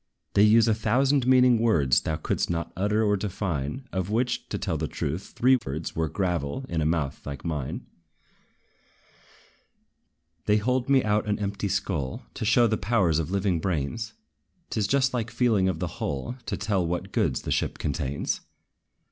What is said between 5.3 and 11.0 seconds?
three thirds Were gravel, in a mouth like thine. They hold